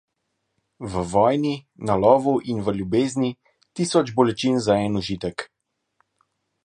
[0.79, 1.53] V vojni,
[1.87, 3.29] na lovu in v ljubezni-
[3.77, 5.37] tisoč bolečin za en užitek.